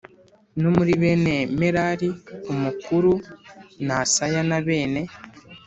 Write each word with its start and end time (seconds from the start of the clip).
No 0.61 0.69
muri 0.77 0.93
bene 1.01 1.33
Merari 1.59 2.09
umukuru 2.51 3.11
ni 3.85 3.93
Asaya 4.01 4.41
na 4.49 4.59
bene 4.67 5.01